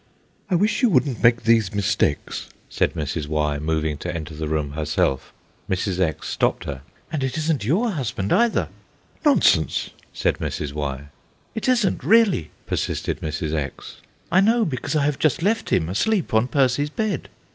[0.49, 3.27] "I wish you wouldn't make these mistakes," said Mrs.
[3.27, 5.31] Y., moving to enter the room herself.
[5.69, 5.99] Mrs.
[5.99, 6.27] X.
[6.27, 6.81] stopped her.
[7.11, 8.69] "And it isn't your husband either."
[9.23, 10.73] "Nonsense," said Mrs.
[10.73, 11.09] Y.
[11.53, 13.53] "It isn't really," persisted Mrs.
[13.53, 13.97] X.
[14.31, 17.29] "I know, because I have just left him, asleep on Percy's bed."